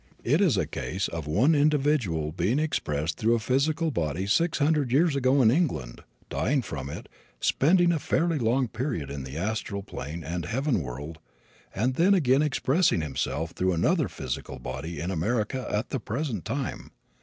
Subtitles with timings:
[0.23, 4.91] It is a case of one individual being expressed through a physical body six hundred
[4.91, 7.07] years ago in England, dying from it,
[7.39, 11.19] spending a fairly long period in the astral plane and heaven world,
[11.75, 16.89] and then again expressing himself through another physical body in America at the present time.